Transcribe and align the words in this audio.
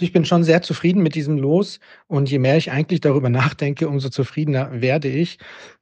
Also 0.00 0.06
ich 0.06 0.12
bin 0.14 0.24
schon 0.24 0.44
sehr 0.44 0.62
zufrieden 0.62 1.02
mit 1.02 1.14
diesem 1.14 1.36
Los. 1.36 1.78
Und 2.06 2.30
je 2.30 2.38
mehr 2.38 2.56
ich 2.56 2.70
eigentlich 2.70 3.02
darüber 3.02 3.28
nachdenke, 3.28 3.86
umso 3.86 4.08
zufriedener 4.08 4.80
werde 4.80 5.08
ich, 5.08 5.36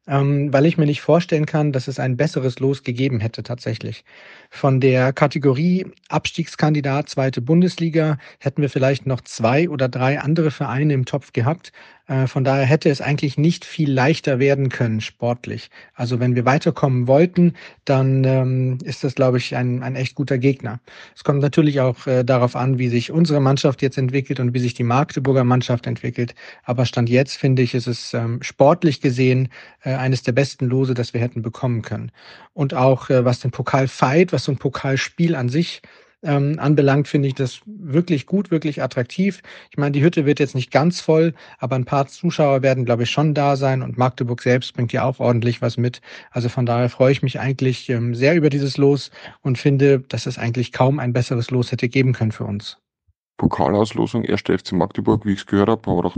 ähm, 0.09 0.53
weil 0.53 0.67
ich 0.67 0.79
mir 0.79 0.87
nicht 0.87 1.03
vorstellen 1.03 1.47
kann, 1.47 1.73
dass 1.73 1.87
es 1.87 2.01
ein 2.01 2.17
besseres 2.17 2.59
Los 2.59 2.83
gegeben 2.83 3.21
hätte 3.21 3.43
tatsächlich. 3.43 4.05
Von 4.51 4.81
der 4.81 5.13
Kategorie 5.13 5.87
Abstiegskandidat 6.09 7.09
zweite 7.09 7.43
Bundesliga 7.43 8.17
hätten 8.39 8.63
wir 8.63 8.71
vielleicht 8.71 9.07
noch 9.07 9.21
zwei 9.21 9.69
oder 9.69 9.89
drei 9.89 10.21
andere 10.21 10.51
Vereine 10.51 10.95
im 10.95 11.05
Topf 11.05 11.33
gehabt. 11.33 11.73
Äh, 12.09 12.27
von 12.27 12.43
daher 12.43 12.65
hätte 12.65 12.89
es 12.89 13.01
eigentlich 13.01 13.37
nicht 13.37 13.65
viel 13.65 13.93
leichter 13.93 14.39
werden 14.39 14.71
können 14.71 15.01
sportlich. 15.01 15.71
Also 15.95 16.19
wenn 16.19 16.35
wir 16.35 16.47
weiterkommen 16.47 17.07
wollten, 17.07 17.53
dann 17.85 18.25
ähm, 18.25 18.79
ist 18.83 19.05
das, 19.05 19.15
glaube 19.15 19.37
ich, 19.37 19.55
ein, 19.55 19.83
ein 19.83 19.95
echt 19.95 20.15
guter 20.15 20.39
Gegner. 20.39 20.81
Es 21.15 21.23
kommt 21.23 21.41
natürlich 21.41 21.81
auch 21.81 22.07
äh, 22.07 22.25
darauf 22.25 22.57
an, 22.57 22.79
wie 22.79 22.89
sich 22.89 23.13
unsere 23.13 23.41
Mannschaft 23.41 23.83
jetzt 23.83 23.99
entwickelt 23.99 24.41
und 24.41 24.55
wie 24.55 24.59
sich 24.59 24.75
die 24.75 24.85
Magdeburger 24.85 25.45
Mannschaft 25.45 25.87
entwickelt. 25.87 26.35
Aber 26.65 26.87
Stand 26.87 27.11
jetzt 27.11 27.37
finde 27.37 27.63
ich, 27.63 27.75
ist 27.75 27.87
es 27.87 28.15
ähm, 28.15 28.43
sportlich 28.43 29.03
gesehen 29.03 29.51
äh, 29.85 29.98
eines 29.99 30.23
der 30.23 30.33
besten 30.33 30.67
Lose, 30.67 30.95
das 30.95 31.15
wir 31.15 31.21
hätten 31.21 31.43
bekommen 31.43 31.83
können. 31.83 32.13
Und 32.55 32.75
auch 32.75 33.11
äh, 33.11 33.25
was 33.25 33.41
den 33.41 33.51
Pokal 33.51 33.89
Fight, 33.89 34.33
was 34.33 34.45
so 34.45 34.53
ein 34.53 34.59
Pokalspiel 34.59 35.35
an 35.35 35.49
sich 35.49 35.83
ähm, 36.23 36.59
anbelangt, 36.59 37.07
finde 37.09 37.29
ich 37.29 37.35
das 37.35 37.61
wirklich 37.67 38.27
gut, 38.27 38.51
wirklich 38.51 38.83
attraktiv. 38.83 39.41
Ich 39.71 39.79
meine, 39.79 39.93
die 39.93 40.03
Hütte 40.03 40.27
wird 40.27 40.41
jetzt 40.41 40.55
nicht 40.55 40.71
ganz 40.71 41.01
voll, 41.01 41.35
aber 41.59 41.77
ein 41.77 41.85
paar 41.85 42.07
Zuschauer 42.09 42.63
werden, 42.63 42.85
glaube 42.85 43.05
ich, 43.05 43.11
schon 43.11 43.35
da 43.35 43.57
sein 43.57 43.83
und 43.83 43.99
Magdeburg 43.99 44.43
selbst 44.43 44.75
bringt 44.75 44.93
ja 44.93 45.05
auch 45.05 45.21
ordentlich 45.21 45.63
was 45.63 45.77
mit. 45.77 46.01
Also 46.31 46.49
von 46.49 46.67
daher 46.67 46.89
freue 46.89 47.13
ich 47.13 47.23
mich 47.23 47.39
eigentlich 47.39 47.89
ähm, 47.89 48.15
sehr 48.15 48.35
über 48.35 48.51
dieses 48.51 48.77
Los 48.77 49.11
und 49.43 49.59
finde, 49.59 50.01
dass 50.01 50.27
es 50.27 50.39
eigentlich 50.39 50.73
kaum 50.73 50.99
ein 50.99 51.13
besseres 51.13 51.51
Los 51.51 51.71
hätte 51.71 51.89
geben 51.89 52.13
können 52.13 52.33
für 52.33 52.45
uns. 52.45 52.79
Pokalauslosung, 53.37 54.25
erste 54.25 54.59
FC 54.59 54.73
Magdeburg, 54.73 55.25
wie 55.25 55.33
ich 55.33 55.41
es 55.41 55.47
gehört 55.47 55.69
habe, 55.69 55.89
aber 55.89 56.03
doch 56.03 56.17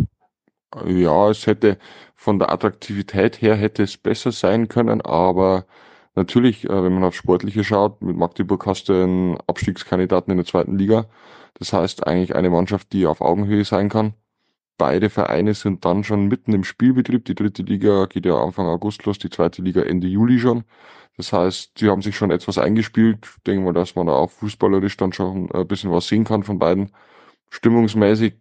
ja, 0.86 1.30
es 1.30 1.46
hätte 1.46 1.78
von 2.14 2.38
der 2.38 2.52
Attraktivität 2.52 3.40
her 3.42 3.56
hätte 3.56 3.82
es 3.82 3.96
besser 3.96 4.32
sein 4.32 4.68
können, 4.68 5.00
aber 5.00 5.66
natürlich, 6.14 6.64
äh, 6.64 6.82
wenn 6.84 6.94
man 6.94 7.04
auf 7.04 7.14
Sportliche 7.14 7.64
schaut, 7.64 8.02
mit 8.02 8.16
Magdeburg 8.16 8.66
hast 8.66 8.88
du 8.88 8.92
einen 8.94 9.38
Abstiegskandidaten 9.46 10.30
in 10.30 10.36
der 10.38 10.46
zweiten 10.46 10.78
Liga. 10.78 11.06
Das 11.54 11.72
heißt 11.72 12.06
eigentlich 12.06 12.34
eine 12.36 12.50
Mannschaft, 12.50 12.92
die 12.92 13.06
auf 13.06 13.20
Augenhöhe 13.20 13.64
sein 13.64 13.88
kann. 13.88 14.14
Beide 14.78 15.10
Vereine 15.10 15.54
sind 15.54 15.84
dann 15.84 16.04
schon 16.04 16.28
mitten 16.28 16.54
im 16.54 16.64
Spielbetrieb. 16.64 17.24
Die 17.26 17.34
dritte 17.34 17.62
Liga 17.62 18.06
geht 18.06 18.26
ja 18.26 18.36
Anfang 18.42 18.66
August 18.66 19.04
los, 19.06 19.18
die 19.18 19.30
zweite 19.30 19.62
Liga 19.62 19.82
Ende 19.82 20.06
Juli 20.08 20.38
schon. 20.40 20.64
Das 21.16 21.32
heißt, 21.32 21.78
sie 21.78 21.90
haben 21.90 22.02
sich 22.02 22.16
schon 22.16 22.30
etwas 22.30 22.58
eingespielt. 22.58 23.28
Denken 23.46 23.64
wir, 23.66 23.72
dass 23.74 23.94
man 23.94 24.06
da 24.06 24.14
auch 24.14 24.30
fußballerisch 24.30 24.96
dann 24.96 25.12
schon 25.12 25.50
ein 25.52 25.66
bisschen 25.68 25.92
was 25.92 26.08
sehen 26.08 26.24
kann 26.24 26.44
von 26.44 26.58
beiden 26.58 26.92
stimmungsmäßig, 27.50 28.34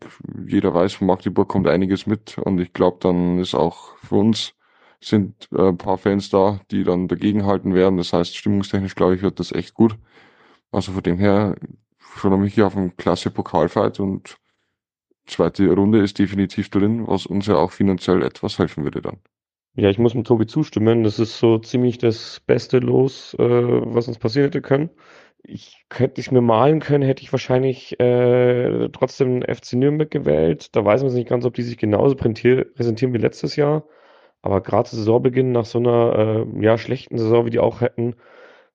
jeder 0.48 0.74
weiß, 0.74 0.94
von 0.94 1.08
Magdeburg 1.08 1.50
kommt 1.50 1.68
einiges 1.68 2.06
mit 2.06 2.38
und 2.38 2.60
ich 2.60 2.74
glaube, 2.74 2.98
dann 3.02 3.40
ist 3.40 3.56
auch 3.56 3.98
für 3.98 4.16
uns 4.16 4.54
sind 5.02 5.48
äh, 5.54 5.70
ein 5.70 5.78
paar 5.78 5.98
Fans 5.98 6.30
da, 6.30 6.60
die 6.72 6.84
dann 6.84 7.08
dagegenhalten 7.08 7.74
werden. 7.74 7.98
Das 7.98 8.14
heißt, 8.14 8.36
stimmungstechnisch 8.36 8.96
glaube 8.96 9.16
ich, 9.16 9.22
wird 9.22 9.40
das 9.40 9.52
echt 9.52 9.74
gut. 9.74 9.98
Also 10.72 10.92
von 10.92 11.04
dem 11.04 11.18
her 11.18 11.56
freue 11.98 12.34
ich 12.36 12.40
mich 12.40 12.54
hier 12.54 12.68
auf 12.68 12.76
einen 12.76 12.96
klasse 12.98 13.32
Pokalfight 13.32 14.00
und 14.00 14.38
zweite 15.26 15.72
Runde 15.72 16.00
ist 16.00 16.20
definitiv 16.20 16.70
drin, 16.70 17.08
was 17.08 17.26
uns 17.26 17.48
ja 17.48 17.56
auch 17.56 17.72
finanziell 17.72 18.24
etwas 18.24 18.60
helfen 18.60 18.84
würde 18.84 19.02
dann. 19.02 19.18
Ja, 19.76 19.90
ich 19.90 20.00
muss 20.00 20.16
mit 20.16 20.28
Tobi 20.28 20.48
zustimmen. 20.48 21.04
Das 21.04 21.20
ist 21.20 21.40
so 21.40 21.58
ziemlich 21.60 21.98
das 22.00 22.42
beste 22.46 22.80
Los, 22.80 23.36
äh, 23.36 23.44
was 23.44 24.08
uns 24.08 24.18
passieren 24.18 24.48
hätte 24.48 24.62
können. 24.62 24.90
Ich 25.44 25.86
hätte 25.92 26.22
ich 26.22 26.32
mir 26.32 26.42
malen 26.42 26.80
können, 26.80 27.04
hätte 27.04 27.24
ich 27.24 27.32
wahrscheinlich 27.32 28.00
äh, 28.00 28.90
trotzdem 28.90 29.42
FC 29.42 29.74
Nürnberg 29.74 30.12
gewählt. 30.12 30.76
Da 30.76 30.86
weiß 30.86 31.04
man 31.04 31.14
nicht 31.14 31.30
ganz, 31.30 31.46
ob 31.46 31.54
die 31.56 31.64
sich 31.64 31.78
genauso 31.78 32.16
präsentieren 32.16 33.14
wie 33.14 33.18
letztes 33.18 33.56
Jahr. 33.56 33.84
Aber 34.42 34.62
gerade 34.62 34.90
zu 34.90 34.96
Saisonbeginn 34.98 35.52
nach 35.52 35.66
so 35.66 35.80
einer 35.80 36.46
äh, 36.58 36.64
ja, 36.64 36.78
schlechten 36.78 37.18
Saison, 37.18 37.46
wie 37.46 37.50
die 37.52 37.60
auch 37.60 37.82
hätten, 37.82 38.16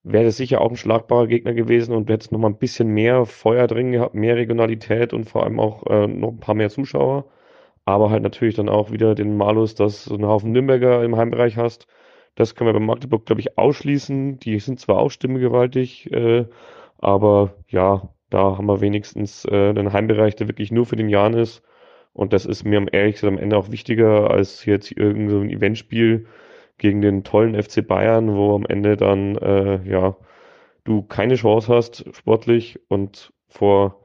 wäre 0.04 0.25
das 0.25 0.36
sicher 0.36 0.60
auch 0.60 0.70
ein 0.70 0.76
schlagbarer 0.76 1.26
Gegner 1.28 1.54
gewesen 1.54 1.94
und 1.94 2.10
hätte 2.10 2.32
noch 2.34 2.41
mal 2.41 2.48
ein 2.48 2.58
bisschen 2.58 2.88
mehr 2.88 3.26
Feuer 3.26 3.66
drin 3.66 3.92
gehabt, 3.92 4.14
mehr 4.14 4.36
Regionalität 4.36 5.12
und 5.14 5.25
vor 5.26 5.44
allem 5.44 5.60
auch 5.60 5.86
äh, 5.86 6.06
noch 6.08 6.31
ein 6.31 6.41
paar 6.41 6.54
mehr 6.54 6.70
Zuschauer. 6.70 7.26
Aber 7.86 8.10
halt 8.10 8.22
natürlich 8.22 8.56
dann 8.56 8.69
auch 8.69 8.92
wieder 8.92 9.14
den 9.14 9.36
Malus, 9.36 9.75
dass 9.75 10.06
du 10.06 10.14
einen 10.14 10.26
Haufen 10.26 10.52
Nürnberger 10.52 11.04
im 11.04 11.16
Heimbereich 11.16 11.56
hast 11.56 11.86
das 12.34 12.54
können 12.54 12.68
wir 12.68 12.74
bei 12.74 12.84
Magdeburg, 12.84 13.26
glaube 13.26 13.40
ich, 13.40 13.58
ausschließen. 13.58 14.38
Die 14.40 14.58
sind 14.58 14.80
zwar 14.80 14.98
auch 14.98 15.10
stimmegewaltig, 15.10 16.12
äh, 16.12 16.46
aber 16.98 17.54
ja, 17.68 18.08
da 18.30 18.58
haben 18.58 18.66
wir 18.66 18.80
wenigstens 18.80 19.44
äh, 19.44 19.70
einen 19.70 19.92
Heimbereich, 19.92 20.36
der 20.36 20.48
wirklich 20.48 20.72
nur 20.72 20.86
für 20.86 20.96
den 20.96 21.08
Jan 21.08 21.34
ist. 21.34 21.62
Und 22.12 22.32
das 22.32 22.46
ist 22.46 22.64
mir 22.64 22.78
am 22.78 22.88
ehrlich 22.90 23.16
gesagt 23.16 23.32
am 23.32 23.38
Ende 23.38 23.56
auch 23.56 23.70
wichtiger 23.70 24.30
als 24.30 24.64
jetzt 24.64 24.92
irgendein 24.92 25.28
so 25.30 25.56
Eventspiel 25.56 26.26
gegen 26.78 27.02
den 27.02 27.24
tollen 27.24 27.60
FC 27.60 27.86
Bayern, 27.86 28.34
wo 28.34 28.54
am 28.54 28.66
Ende 28.66 28.96
dann 28.96 29.36
äh, 29.36 29.82
ja 29.88 30.16
du 30.84 31.02
keine 31.02 31.34
Chance 31.36 31.72
hast 31.74 32.04
sportlich 32.14 32.80
und 32.88 33.32
vor 33.48 34.00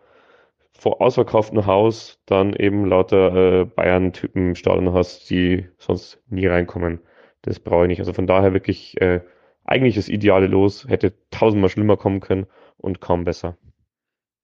vor 0.73 1.01
ausverkauftem 1.01 1.65
Haus 1.65 2.21
dann 2.25 2.53
eben 2.53 2.85
lauter 2.85 3.61
äh, 3.61 3.65
Bayern-Typen 3.65 4.49
im 4.49 4.55
Stadion 4.55 4.93
hast, 4.93 5.29
die 5.29 5.67
sonst 5.77 6.21
nie 6.29 6.47
reinkommen. 6.47 7.01
Das 7.41 7.59
brauche 7.59 7.83
ich 7.83 7.89
nicht. 7.89 7.99
Also 7.99 8.13
von 8.13 8.27
daher 8.27 8.53
wirklich 8.53 8.99
äh, 9.01 9.21
eigentlich 9.63 9.95
das 9.95 10.09
ideale 10.09 10.47
Los. 10.47 10.85
Hätte 10.87 11.13
tausendmal 11.31 11.69
schlimmer 11.69 11.97
kommen 11.97 12.19
können 12.19 12.47
und 12.77 13.01
kaum 13.01 13.23
besser. 13.23 13.57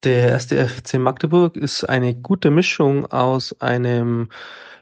Der 0.04 0.30
erste 0.30 0.68
FC 0.68 0.96
Magdeburg 0.96 1.58
ist 1.58 1.84
eine 1.84 2.14
gute 2.14 2.52
Mischung 2.52 3.08
aus 3.08 3.60
einem, 3.60 4.30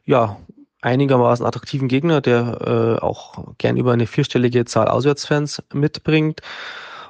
ja, 0.03 0.37
einigermaßen 0.81 1.45
attraktiven 1.45 1.87
Gegner, 1.87 2.19
der 2.19 2.97
äh, 2.99 3.01
auch 3.01 3.55
gern 3.57 3.77
über 3.77 3.93
eine 3.93 4.05
vierstellige 4.05 4.65
Zahl 4.65 4.89
Auswärtsfans 4.89 5.63
mitbringt 5.73 6.41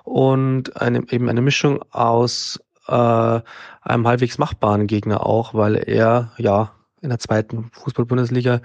und 0.04 0.80
eine, 0.80 1.00
eben 1.10 1.28
eine 1.28 1.42
Mischung 1.42 1.84
aus 1.92 2.60
äh, 2.88 2.92
einem 2.94 4.08
halbwegs 4.08 4.38
machbaren 4.38 4.86
Gegner 4.86 5.26
auch, 5.26 5.56
weil 5.56 5.76
er 5.76 6.34
ja 6.38 6.72
in 7.04 7.10
der 7.10 7.20
zweiten 7.20 7.70
Fußball-Bundesliga 7.74 8.62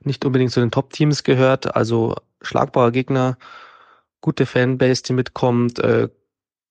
nicht 0.00 0.24
unbedingt 0.24 0.50
zu 0.50 0.60
den 0.60 0.70
Top-Teams 0.70 1.22
gehört. 1.22 1.74
Also 1.74 2.16
schlagbarer 2.42 2.90
Gegner, 2.90 3.38
gute 4.20 4.46
Fanbase, 4.46 5.02
die 5.04 5.12
mitkommt, 5.12 5.78
äh, 5.78 6.08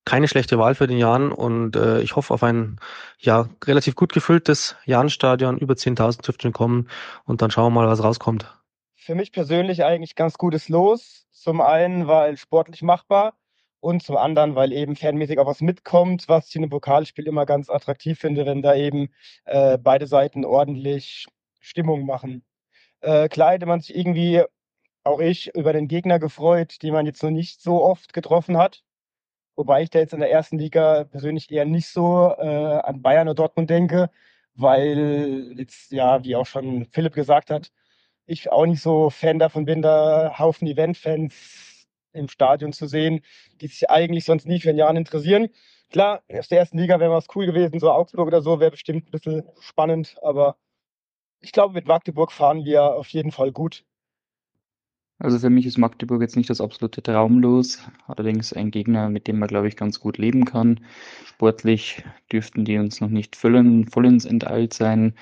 keine 0.03 0.27
schlechte 0.27 0.57
Wahl 0.57 0.75
für 0.75 0.87
den 0.87 0.97
Jan 0.97 1.31
und 1.31 1.75
äh, 1.75 2.01
ich 2.01 2.15
hoffe 2.15 2.33
auf 2.33 2.43
ein 2.43 2.79
ja 3.19 3.47
relativ 3.63 3.95
gut 3.95 4.13
gefülltes 4.13 4.75
Jan-Stadion. 4.85 5.57
Über 5.57 5.75
10.000 5.75 6.23
dürften 6.23 6.53
kommen 6.53 6.89
und 7.25 7.41
dann 7.41 7.51
schauen 7.51 7.73
wir 7.73 7.81
mal, 7.81 7.87
was 7.87 8.03
rauskommt. 8.03 8.51
Für 8.95 9.15
mich 9.15 9.31
persönlich 9.31 9.83
eigentlich 9.83 10.15
ganz 10.15 10.37
gutes 10.37 10.69
Los. 10.69 11.25
Zum 11.31 11.61
einen, 11.61 12.07
weil 12.07 12.37
sportlich 12.37 12.81
machbar 12.81 13.33
und 13.81 14.03
zum 14.03 14.15
anderen, 14.17 14.55
weil 14.55 14.71
eben 14.71 14.95
fanmäßig 14.95 15.39
auch 15.39 15.47
was 15.47 15.61
mitkommt, 15.61 16.29
was 16.29 16.47
ich 16.49 16.55
in 16.55 16.63
einem 16.63 16.69
Pokalspiel 16.69 17.27
immer 17.27 17.45
ganz 17.45 17.69
attraktiv 17.69 18.19
finde, 18.19 18.45
wenn 18.45 18.61
da 18.61 18.75
eben 18.75 19.09
äh, 19.45 19.77
beide 19.77 20.07
Seiten 20.07 20.45
ordentlich 20.45 21.25
Stimmung 21.59 22.05
machen. 22.05 22.43
Äh, 23.01 23.27
klar 23.29 23.53
hätte 23.53 23.65
man 23.65 23.81
sich 23.81 23.95
irgendwie, 23.95 24.43
auch 25.03 25.19
ich, 25.19 25.53
über 25.55 25.73
den 25.73 25.87
Gegner 25.87 26.19
gefreut, 26.19 26.81
den 26.83 26.93
man 26.93 27.05
jetzt 27.07 27.23
noch 27.23 27.31
nicht 27.31 27.61
so 27.61 27.83
oft 27.83 28.13
getroffen 28.13 28.57
hat. 28.57 28.83
Wobei 29.55 29.83
ich 29.83 29.89
da 29.89 29.99
jetzt 29.99 30.13
in 30.13 30.19
der 30.21 30.31
ersten 30.31 30.57
Liga 30.59 31.05
persönlich 31.05 31.51
eher 31.51 31.65
nicht 31.65 31.87
so 31.87 32.33
äh, 32.37 32.79
an 32.83 33.01
Bayern 33.01 33.27
oder 33.27 33.35
Dortmund 33.35 33.69
denke, 33.69 34.09
weil 34.55 35.53
jetzt, 35.57 35.91
ja, 35.91 36.23
wie 36.23 36.35
auch 36.35 36.45
schon 36.45 36.85
Philipp 36.91 37.13
gesagt 37.13 37.49
hat, 37.51 37.71
ich 38.25 38.51
auch 38.51 38.65
nicht 38.65 38.81
so 38.81 39.09
Fan 39.09 39.39
davon 39.39 39.65
bin, 39.65 39.81
da 39.81 40.37
Haufen 40.39 40.67
Event-Fans 40.67 41.70
im 42.13 42.27
Stadion 42.27 42.73
zu 42.73 42.87
sehen, 42.87 43.21
die 43.61 43.67
sich 43.67 43.89
eigentlich 43.89 44.25
sonst 44.25 44.47
nie 44.47 44.59
für 44.59 44.69
ein 44.69 44.77
Jahr 44.77 44.95
interessieren. 44.95 45.49
Klar, 45.89 46.23
aus 46.31 46.47
der 46.47 46.59
ersten 46.59 46.77
Liga 46.77 46.99
wäre 46.99 47.11
was 47.11 47.27
cool 47.35 47.45
gewesen, 47.45 47.79
so 47.79 47.91
Augsburg 47.91 48.27
oder 48.27 48.41
so 48.41 48.59
wäre 48.59 48.71
bestimmt 48.71 49.07
ein 49.07 49.11
bisschen 49.11 49.43
spannend, 49.59 50.15
aber 50.21 50.55
ich 51.41 51.51
glaube, 51.51 51.73
mit 51.73 51.87
Magdeburg 51.87 52.31
fahren 52.31 52.63
wir 52.65 52.83
auf 52.95 53.09
jeden 53.09 53.31
Fall 53.31 53.51
gut. 53.51 53.83
Also 55.23 55.37
für 55.37 55.51
mich 55.51 55.67
ist 55.67 55.77
Magdeburg 55.77 56.21
jetzt 56.21 56.35
nicht 56.35 56.49
das 56.49 56.61
absolute 56.61 57.03
Traumlos, 57.03 57.79
allerdings 58.07 58.53
ein 58.53 58.71
Gegner, 58.71 59.07
mit 59.09 59.27
dem 59.27 59.37
man, 59.37 59.49
glaube 59.49 59.67
ich, 59.67 59.75
ganz 59.75 59.99
gut 59.99 60.17
leben 60.17 60.45
kann. 60.45 60.79
Sportlich 61.25 62.03
dürften 62.31 62.65
die 62.65 62.79
uns 62.79 63.01
noch 63.01 63.09
nicht 63.09 63.35
voll, 63.35 63.85
vollends 63.85 64.25
enteilt 64.25 64.73
sein. 64.73 65.13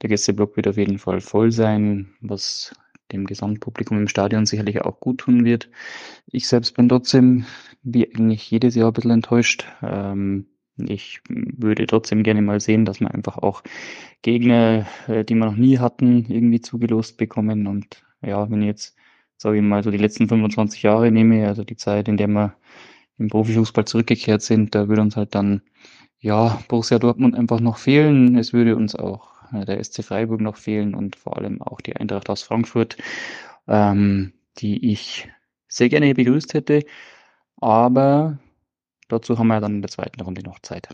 Der 0.00 0.08
Gästeblock 0.08 0.56
wird 0.56 0.68
auf 0.68 0.78
jeden 0.78 0.98
Fall 0.98 1.20
voll 1.20 1.52
sein, 1.52 2.14
was 2.22 2.74
dem 3.12 3.26
Gesamtpublikum 3.26 3.98
im 3.98 4.08
Stadion 4.08 4.46
sicherlich 4.46 4.80
auch 4.82 5.00
gut 5.00 5.18
tun 5.18 5.44
wird. 5.44 5.68
Ich 6.26 6.48
selbst 6.48 6.74
bin 6.76 6.88
trotzdem, 6.88 7.44
wie 7.82 8.14
eigentlich 8.14 8.50
jedes 8.50 8.74
Jahr, 8.74 8.88
ein 8.88 8.92
bisschen 8.92 9.10
enttäuscht. 9.10 9.66
Ähm, 9.82 10.46
ich 10.76 11.20
würde 11.28 11.86
trotzdem 11.86 12.22
gerne 12.22 12.42
mal 12.42 12.60
sehen, 12.60 12.84
dass 12.84 13.00
wir 13.00 13.12
einfach 13.12 13.38
auch 13.38 13.62
Gegner, 14.22 14.86
äh, 15.06 15.24
die 15.24 15.34
wir 15.34 15.46
noch 15.46 15.56
nie 15.56 15.78
hatten, 15.78 16.26
irgendwie 16.28 16.60
zugelost 16.60 17.18
bekommen. 17.18 17.66
Und 17.66 18.02
ja, 18.22 18.50
wenn 18.50 18.62
ich 18.62 18.68
jetzt, 18.68 18.96
sage 19.36 19.58
ich 19.58 19.62
mal, 19.62 19.82
so 19.82 19.90
die 19.90 19.98
letzten 19.98 20.28
25 20.28 20.82
Jahre 20.82 21.10
nehme, 21.10 21.46
also 21.46 21.64
die 21.64 21.76
Zeit, 21.76 22.08
in 22.08 22.16
der 22.16 22.28
wir 22.28 22.56
im 23.18 23.28
Profifußball 23.28 23.84
zurückgekehrt 23.84 24.42
sind, 24.42 24.74
da 24.74 24.88
würde 24.88 25.02
uns 25.02 25.16
halt 25.16 25.34
dann 25.34 25.62
ja, 26.20 26.62
Borussia 26.68 26.98
Dortmund 26.98 27.34
einfach 27.34 27.60
noch 27.60 27.78
fehlen. 27.78 28.38
Es 28.38 28.52
würde 28.52 28.76
uns 28.76 28.94
auch 28.94 29.32
der 29.52 29.82
SC 29.82 30.02
Freiburg 30.02 30.40
noch 30.40 30.56
fehlen 30.56 30.94
und 30.94 31.16
vor 31.16 31.36
allem 31.36 31.62
auch 31.62 31.80
die 31.80 31.96
Eintracht 31.96 32.30
aus 32.30 32.42
Frankfurt, 32.42 32.96
ähm, 33.68 34.32
die 34.58 34.92
ich 34.92 35.28
sehr 35.68 35.88
gerne 35.88 36.14
begrüßt 36.14 36.54
hätte. 36.54 36.84
Aber 37.60 38.38
dazu 39.08 39.38
haben 39.38 39.48
wir 39.48 39.60
dann 39.60 39.76
in 39.76 39.82
der 39.82 39.90
zweiten 39.90 40.20
Runde 40.20 40.42
noch 40.42 40.58
Zeit. 40.60 40.88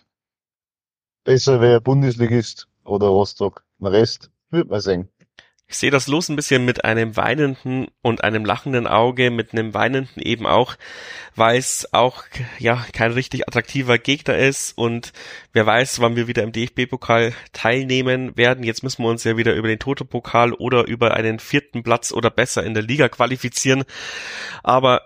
Besser 1.25 1.61
wäre 1.61 1.81
Bundesligist 1.81 2.69
oder 2.85 3.09
Rostock. 3.09 3.65
Den 3.79 3.89
Rest 3.89 4.31
wird 4.51 4.69
man 4.69 4.81
sehen. 4.81 5.09
Ich 5.71 5.77
sehe 5.77 5.91
das 5.91 6.07
Los 6.07 6.31
ein 6.31 6.37
bisschen 6.37 6.65
mit 6.65 6.87
einem 6.87 7.15
weinenden 7.19 7.89
und 8.01 8.25
einem 8.25 8.47
lachenden 8.47 8.87
Auge, 8.87 9.31
mit 9.31 9.53
einem 9.53 9.75
weinenden 9.75 10.23
eben 10.23 10.47
auch, 10.47 10.77
weil 11.37 11.59
es 11.59 11.93
auch 11.93 12.25
ja 12.59 12.87
kein 12.95 13.13
richtig 13.13 13.47
attraktiver 13.47 13.99
Gegner 13.99 14.39
ist 14.39 14.73
und 14.79 15.13
wer 15.53 15.67
weiß, 15.67 16.01
wann 16.01 16.17
wir 16.17 16.27
wieder 16.27 16.43
im 16.43 16.53
DFB-Pokal 16.53 17.35
teilnehmen 17.53 18.35
werden. 18.35 18.65
Jetzt 18.65 18.83
müssen 18.83 19.03
wir 19.03 19.11
uns 19.11 19.25
ja 19.25 19.37
wieder 19.37 19.55
über 19.55 19.69
den 19.69 19.79
Toto-Pokal 19.79 20.55
oder 20.55 20.87
über 20.87 21.13
einen 21.13 21.39
vierten 21.39 21.83
Platz 21.83 22.13
oder 22.13 22.31
besser 22.31 22.65
in 22.65 22.73
der 22.73 22.83
Liga 22.83 23.11
qualifizieren. 23.11 23.85
Aber 24.63 25.03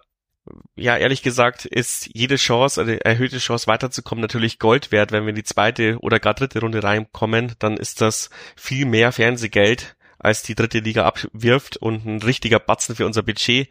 ja, 0.77 0.97
ehrlich 0.97 1.23
gesagt 1.23 1.67
ist 1.67 2.09
jede 2.15 2.37
Chance, 2.37 2.81
eine 2.81 3.05
erhöhte 3.05 3.39
Chance 3.39 3.67
weiterzukommen 3.67 4.23
natürlich 4.23 4.61
Gold 4.61 4.93
wert. 4.93 5.11
Wenn 5.11 5.25
wir 5.25 5.31
in 5.31 5.35
die 5.35 5.43
zweite 5.43 5.99
oder 5.99 6.21
gar 6.21 6.35
dritte 6.35 6.61
Runde 6.61 6.85
reinkommen, 6.85 7.55
dann 7.59 7.77
ist 7.77 8.01
das 8.01 8.31
viel 8.55 8.87
mehr 8.87 9.11
Fernsehgeld 9.11 9.97
als 10.23 10.43
die 10.43 10.55
dritte 10.55 10.79
Liga 10.79 11.05
abwirft 11.05 11.77
und 11.77 12.07
ein 12.07 12.23
richtiger 12.23 12.59
Batzen 12.59 12.97
für 12.97 13.07
unser 13.07 13.23
Budget. 13.23 13.69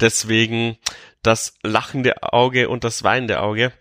Deswegen 0.00 0.76
das 1.22 1.54
lachende 1.62 2.22
Auge 2.22 2.68
und 2.68 2.84
das 2.84 3.02
weinende 3.02 3.40
Auge. 3.40 3.72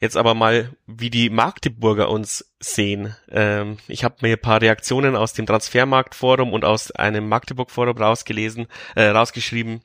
Jetzt 0.00 0.16
aber 0.16 0.34
mal, 0.34 0.70
wie 0.86 1.10
die 1.10 1.28
Magdeburger 1.28 2.08
uns 2.08 2.52
sehen. 2.60 3.16
Ähm, 3.30 3.78
ich 3.88 4.04
habe 4.04 4.16
mir 4.20 4.36
ein 4.36 4.40
paar 4.40 4.62
Reaktionen 4.62 5.16
aus 5.16 5.32
dem 5.32 5.46
Transfermarktforum 5.46 6.52
und 6.52 6.64
aus 6.64 6.92
einem 6.92 7.28
Magdeburg-Forum 7.28 7.98
rausgelesen, 7.98 8.68
äh, 8.94 9.08
rausgeschrieben. 9.08 9.82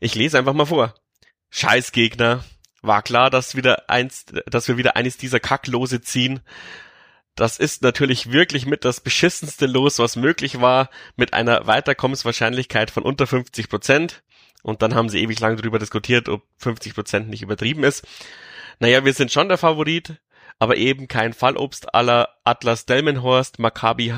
Ich 0.00 0.14
lese 0.14 0.38
einfach 0.38 0.52
mal 0.52 0.66
vor. 0.66 0.94
Scheißgegner. 1.50 2.44
War 2.82 3.00
klar, 3.00 3.30
dass 3.30 3.56
wieder 3.56 3.88
eins, 3.88 4.26
dass 4.46 4.68
wir 4.68 4.76
wieder 4.76 4.96
eines 4.96 5.16
dieser 5.16 5.40
Kacklose 5.40 6.02
ziehen. 6.02 6.40
Das 7.34 7.58
ist 7.58 7.82
natürlich 7.82 8.30
wirklich 8.30 8.64
mit 8.64 8.84
das 8.84 9.00
beschissenste 9.00 9.66
Los, 9.66 9.98
was 9.98 10.16
möglich 10.16 10.60
war, 10.60 10.88
mit 11.16 11.32
einer 11.32 11.66
Weiterkommenswahrscheinlichkeit 11.66 12.90
von 12.90 13.02
unter 13.02 13.26
50 13.26 13.68
Prozent. 13.68 14.22
Und 14.62 14.82
dann 14.82 14.94
haben 14.94 15.08
sie 15.08 15.20
ewig 15.20 15.40
lang 15.40 15.56
darüber 15.56 15.78
diskutiert, 15.78 16.28
ob 16.28 16.42
50 16.58 16.94
Prozent 16.94 17.28
nicht 17.28 17.42
übertrieben 17.42 17.82
ist. 17.82 18.06
Naja, 18.78 19.04
wir 19.04 19.12
sind 19.12 19.32
schon 19.32 19.48
der 19.48 19.58
Favorit, 19.58 20.20
aber 20.58 20.76
eben 20.76 21.08
kein 21.08 21.32
Fallobst 21.32 21.94
aller 21.94 22.28
Atlas 22.44 22.86
Delmenhorst, 22.86 23.58
Maccabi, 23.58 24.14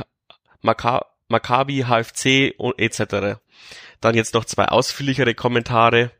Maccabi, 0.61 1.05
Maccabi 1.29 1.85
HFC 1.89 2.55
und 2.57 2.79
etc. 2.79 3.41
Dann 4.01 4.15
jetzt 4.15 4.35
noch 4.35 4.45
zwei 4.45 4.67
ausführlichere 4.67 5.35
Kommentare. 5.35 6.13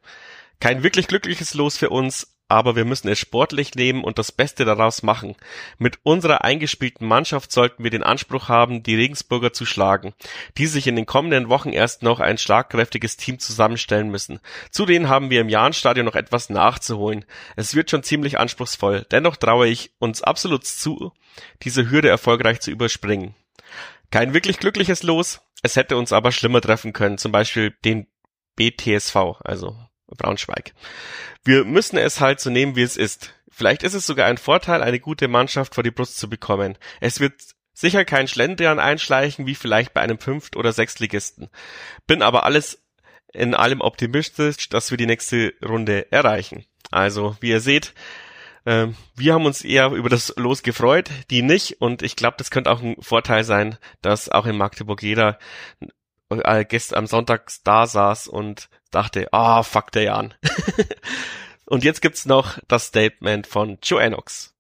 Kein 0.59 0.83
wirklich 0.83 1.07
glückliches 1.07 1.55
Los 1.55 1.77
für 1.77 1.91
uns, 1.91 2.36
aber 2.49 2.77
wir 2.77 2.85
müssen 2.85 3.09
es 3.09 3.19
sportlich 3.19 3.75
nehmen 3.75 4.05
und 4.05 4.19
das 4.19 4.33
Beste 4.33 4.65
daraus 4.65 5.03
machen. 5.03 5.35
Mit 5.79 5.99
unserer 6.03 6.45
eingespielten 6.45 7.07
Mannschaft 7.07 7.51
sollten 7.51 7.83
wir 7.83 7.91
den 7.91 8.03
Anspruch 8.03 8.49
haben, 8.49 8.83
die 8.83 8.95
Regensburger 8.95 9.53
zu 9.53 9.67
schlagen, 9.67 10.15
die 10.57 10.67
sich 10.67 10.87
in 10.87 10.97
den 10.97 11.07
kommenden 11.07 11.49
Wochen 11.49 11.71
erst 11.71 12.03
noch 12.03 12.21
ein 12.21 12.39
schlagkräftiges 12.39 13.17
Team 13.17 13.39
zusammenstellen 13.39 14.11
müssen. 14.11 14.41
Zudem 14.71 15.09
haben 15.09 15.31
wir 15.31 15.41
im 15.41 15.49
Jahnstadion 15.49 16.07
noch 16.07 16.15
etwas 16.15 16.51
nachzuholen. 16.51 17.25
Es 17.57 17.75
wird 17.75 17.91
schon 17.91 18.03
ziemlich 18.03 18.39
anspruchsvoll, 18.39 19.07
dennoch 19.11 19.37
traue 19.37 19.67
ich 19.67 19.93
uns 19.99 20.23
absolut 20.23 20.65
zu, 20.65 21.13
diese 21.63 21.91
Hürde 21.91 22.09
erfolgreich 22.09 22.61
zu 22.61 22.71
überspringen. 22.71 23.35
Kein 24.11 24.35
wirklich 24.35 24.59
glückliches 24.59 25.03
Los, 25.03 25.41
es 25.63 25.77
hätte 25.77 25.97
uns 25.97 26.13
aber 26.13 26.31
schlimmer 26.31 26.61
treffen 26.61 26.93
können, 26.93 27.19
zum 27.19 27.33
Beispiel 27.33 27.75
den 27.85 28.07
BTSV, 28.55 29.17
also 29.45 29.77
Braunschweig. 30.09 30.73
Wir 31.45 31.65
müssen 31.65 31.97
es 31.97 32.21
halt 32.21 32.41
so 32.41 32.51
nehmen, 32.51 32.77
wie 32.77 32.83
es 32.83 32.97
ist. 32.97 33.35
Vielleicht 33.51 33.83
ist 33.83 33.95
es 33.95 34.07
sogar 34.07 34.27
ein 34.27 34.39
Vorteil, 34.39 34.83
eine 34.83 35.01
gute 35.01 35.29
Mannschaft 35.29 35.75
vor 35.75 35.85
die 35.85 35.91
Brust 35.91 36.19
zu 36.19 36.29
bekommen. 36.29 36.77
Es 37.01 37.21
wird 37.21 37.35
sicher 37.73 38.05
kein 38.05 38.29
Schlendrian 38.29 38.79
einschleichen, 38.79 39.47
wie 39.47 39.55
vielleicht 39.55 39.95
bei 39.95 40.01
einem 40.01 40.19
Fünft- 40.19 40.57
oder 40.57 40.73
Sechstligisten. 40.73 41.49
Bin 42.07 42.23
aber 42.23 42.45
alles 42.45 42.83
in 43.33 43.55
allem 43.55 43.81
optimistisch, 43.81 44.69
dass 44.69 44.91
wir 44.91 44.99
die 44.99 45.07
nächste 45.07 45.55
Runde 45.65 46.11
erreichen. 46.11 46.65
Also, 46.91 47.37
wie 47.41 47.51
ihr 47.51 47.61
seht, 47.61 47.93
äh, 48.65 48.89
wir 49.15 49.35
haben 49.35 49.47
uns 49.47 49.63
eher 49.63 49.91
über 49.91 50.09
das 50.09 50.35
Los 50.37 50.63
gefreut, 50.63 51.11
die 51.31 51.43
nicht. 51.43 51.81
Und 51.81 52.03
ich 52.03 52.17
glaube, 52.17 52.37
das 52.39 52.51
könnte 52.51 52.71
auch 52.71 52.83
ein 52.83 52.97
Vorteil 53.01 53.45
sein, 53.45 53.79
dass 54.03 54.29
auch 54.29 54.47
in 54.47 54.57
Magdeburg 54.57 55.03
jeder 55.03 55.39
äh, 56.31 56.65
gestern 56.65 56.99
am 56.99 57.07
Sonntag 57.07 57.51
da 57.65 57.87
saß 57.87 58.29
und 58.29 58.69
dachte, 58.91 59.29
ah, 59.33 59.61
oh, 59.61 59.63
fuck 59.63 59.93
der 59.93 60.03
Jan. 60.05 60.35
und 61.67 61.85
jetzt 61.85 62.03
gibt's 62.03 62.27
noch 62.27 62.59
das 62.69 62.87
Statement 62.87 63.47
von 63.47 63.79
Joe 63.83 64.03
Enox. 64.03 64.55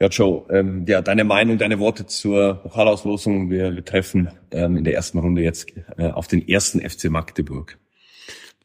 Ja, 0.00 0.08
Joe, 0.08 0.46
ähm, 0.50 0.84
ja, 0.88 1.00
deine 1.00 1.22
Meinung, 1.22 1.58
deine 1.58 1.78
Worte 1.78 2.06
zur 2.06 2.54
Pokalauslosung. 2.54 3.50
Wir, 3.50 3.72
wir 3.74 3.84
treffen 3.84 4.30
ähm, 4.50 4.76
in 4.76 4.84
der 4.84 4.94
ersten 4.94 5.18
Runde 5.18 5.42
jetzt 5.42 5.72
äh, 5.96 6.10
auf 6.10 6.26
den 6.26 6.48
ersten 6.48 6.80
FC 6.80 7.04
Magdeburg. 7.04 7.78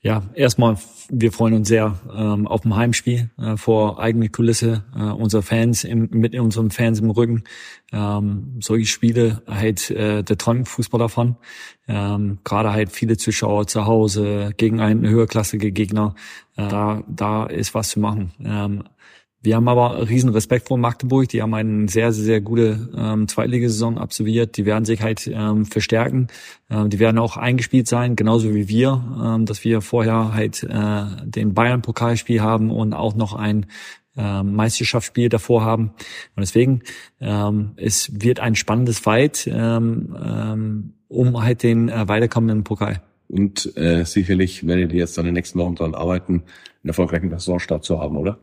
Ja, 0.02 0.24
erstmal, 0.36 0.78
wir 1.10 1.32
freuen 1.32 1.56
uns 1.56 1.68
sehr 1.68 2.00
ähm, 2.16 2.48
auf 2.48 2.62
dem 2.62 2.76
Heimspiel 2.76 3.30
äh, 3.38 3.58
vor 3.58 4.00
eigene 4.00 4.30
Kulisse, 4.30 4.84
äh, 4.96 5.00
unsere 5.00 5.42
Fans 5.42 5.84
im, 5.84 6.10
mit 6.12 6.36
unseren 6.36 6.70
Fans 6.70 7.00
im 7.00 7.10
Rücken. 7.10 7.44
Ähm, 7.92 8.60
solche 8.62 8.86
Spiele 8.86 9.42
halt 9.48 9.90
äh, 9.90 10.24
der 10.24 10.38
träumt 10.38 10.68
Fußball 10.68 11.00
davon. 11.00 11.38
Ähm, 11.88 12.38
Gerade 12.44 12.74
halt 12.74 12.92
viele 12.92 13.18
Zuschauer 13.18 13.68
zu 13.68 13.86
Hause 13.86 14.54
gegen 14.58 14.80
einen 14.82 15.08
höherklassige 15.08 15.72
Gegner. 15.72 16.14
Äh, 16.56 16.68
da, 16.68 17.04
da 17.08 17.46
ist 17.46 17.74
was 17.74 17.90
zu 17.90 18.00
machen. 18.00 18.32
Ähm, 18.44 18.84
wir 19.48 19.56
haben 19.56 19.70
aber 19.70 20.10
riesen 20.10 20.32
Respekt 20.32 20.68
vor 20.68 20.78
Magdeburg. 20.78 21.30
Die 21.30 21.42
haben 21.42 21.54
eine 21.54 21.88
sehr, 21.88 22.12
sehr, 22.12 22.42
gute 22.42 22.90
ähm, 22.98 23.30
Zweitligasaison 23.30 23.98
absolviert. 23.98 24.58
Die 24.58 24.66
werden 24.66 24.84
sich 24.84 25.02
halt 25.02 25.26
ähm, 25.26 25.66
verstärken. 25.66 26.28
Ähm, 26.70 26.90
die 26.90 27.00
werden 27.00 27.18
auch 27.18 27.38
eingespielt 27.38 27.88
sein, 27.88 28.18
genauso 28.18 28.54
wie 28.54 28.68
wir, 28.68 29.02
ähm, 29.24 29.46
dass 29.46 29.64
wir 29.64 29.80
vorher 29.80 30.34
halt 30.34 30.64
äh, 30.64 31.06
den 31.24 31.54
Bayern-Pokalspiel 31.54 32.42
haben 32.42 32.72
und 32.72 32.92
auch 32.92 33.16
noch 33.16 33.36
ein 33.36 33.68
äh, 34.18 34.44
Meisterschaftsspiel 34.44 35.30
davor 35.30 35.64
haben. 35.64 35.94
Und 36.36 36.42
deswegen, 36.42 36.82
ähm, 37.22 37.72
es 37.78 38.22
wird 38.22 38.42
ein 38.42 38.56
spannendes 38.56 39.00
Fight 39.00 39.48
ähm, 39.50 40.14
ähm, 40.22 40.94
um 41.08 41.42
halt 41.42 41.64
den 41.64 41.88
äh, 41.88 42.06
weiterkommenden 42.06 42.66
Pokal. 42.66 43.02
Und 43.30 43.78
äh, 43.78 44.04
sicherlich 44.04 44.68
werdet 44.68 44.92
ihr 44.92 45.00
jetzt 45.00 45.18
an 45.18 45.24
den 45.24 45.36
nächsten 45.36 45.58
Wochen 45.58 45.76
daran 45.76 45.96
arbeiten, 45.96 46.44
einen 46.84 46.90
erfolgreichen 46.90 47.30
Saisonstart 47.30 47.86
zu 47.86 48.02
haben, 48.02 48.18
oder? 48.18 48.40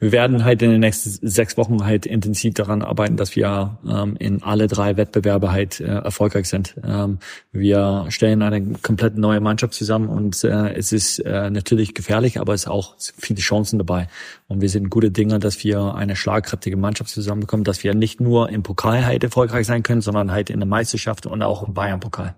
Wir 0.00 0.12
werden 0.12 0.44
halt 0.44 0.60
in 0.60 0.70
den 0.70 0.80
nächsten 0.80 1.26
sechs 1.26 1.56
Wochen 1.56 1.84
halt 1.84 2.04
intensiv 2.04 2.54
daran 2.54 2.82
arbeiten, 2.82 3.16
dass 3.16 3.36
wir 3.36 3.78
ähm, 3.88 4.16
in 4.18 4.42
alle 4.42 4.66
drei 4.66 4.96
Wettbewerbe 4.96 5.52
halt 5.52 5.80
äh, 5.80 5.84
erfolgreich 5.84 6.48
sind. 6.48 6.74
Ähm, 6.84 7.18
wir 7.52 8.06
stellen 8.08 8.42
eine 8.42 8.74
komplett 8.82 9.16
neue 9.16 9.40
Mannschaft 9.40 9.74
zusammen 9.74 10.08
und 10.08 10.42
äh, 10.44 10.74
es 10.74 10.92
ist 10.92 11.20
äh, 11.20 11.48
natürlich 11.48 11.94
gefährlich, 11.94 12.40
aber 12.40 12.54
es 12.54 12.62
ist 12.62 12.68
auch 12.68 12.96
viele 12.98 13.40
Chancen 13.40 13.78
dabei. 13.78 14.08
Und 14.48 14.60
wir 14.60 14.68
sind 14.68 14.90
gute 14.90 15.10
Dinge, 15.10 15.38
dass 15.38 15.62
wir 15.64 15.94
eine 15.94 16.16
schlagkräftige 16.16 16.76
Mannschaft 16.76 17.10
zusammenbekommen, 17.10 17.64
dass 17.64 17.84
wir 17.84 17.94
nicht 17.94 18.20
nur 18.20 18.50
im 18.50 18.62
Pokal 18.62 19.06
halt 19.06 19.24
erfolgreich 19.24 19.66
sein 19.66 19.82
können, 19.82 20.00
sondern 20.00 20.32
halt 20.32 20.50
in 20.50 20.58
der 20.58 20.68
Meisterschaft 20.68 21.26
und 21.26 21.42
auch 21.42 21.66
im 21.66 21.72
Bayern-Pokal. 21.72 22.34